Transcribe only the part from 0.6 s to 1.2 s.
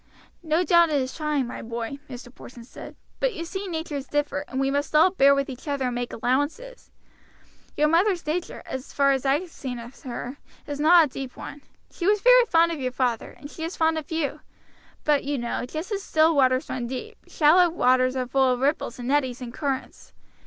doubt it is